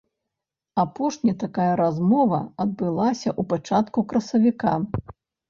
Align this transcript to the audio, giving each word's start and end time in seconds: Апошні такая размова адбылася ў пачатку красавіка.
Апошні 0.83 1.33
такая 1.43 1.67
размова 1.81 2.39
адбылася 2.65 3.29
ў 3.39 3.47
пачатку 3.53 3.99
красавіка. 4.09 4.75